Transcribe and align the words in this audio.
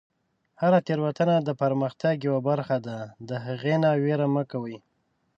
هره 0.61 0.79
تیروتنه 0.87 1.35
د 1.41 1.49
پرمختګ 1.61 2.15
یوه 2.27 2.41
برخه 2.49 2.77
ده، 2.87 2.97
د 3.29 3.31
هغې 3.45 3.75
نه 3.83 3.89
ویره 4.03 4.27
مه 4.35 4.43
کوئ. 4.51 4.77